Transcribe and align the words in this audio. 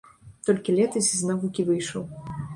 Толькі 0.47 0.75
летась 0.79 1.11
з 1.19 1.29
навукі 1.33 1.69
выйшаў. 1.69 2.03